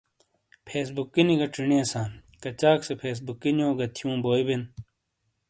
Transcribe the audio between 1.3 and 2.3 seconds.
گہ چینیئساں،